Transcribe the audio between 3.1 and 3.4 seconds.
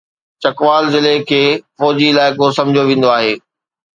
آهي.